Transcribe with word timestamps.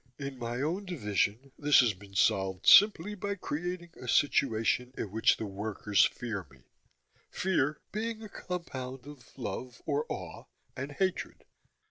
In 0.17 0.39
my 0.39 0.63
own 0.63 0.85
division 0.85 1.51
this 1.59 1.81
has 1.81 1.93
been 1.93 2.15
solved 2.15 2.65
simply 2.65 3.13
by 3.13 3.35
creating 3.35 3.91
a 4.01 4.07
situation 4.07 4.91
in 4.97 5.11
which 5.11 5.37
the 5.37 5.45
workers 5.45 6.05
fear 6.05 6.47
me 6.49 6.63
fear 7.29 7.79
being 7.91 8.23
a 8.23 8.27
compound 8.29 9.05
of 9.05 9.37
love, 9.37 9.79
or 9.85 10.07
awe, 10.11 10.45
and 10.75 10.93
hatred. 10.93 11.43